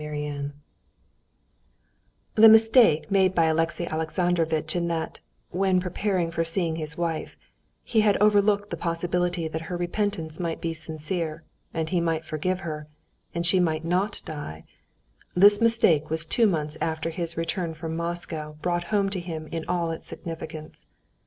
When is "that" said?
4.87-5.19, 9.47-9.61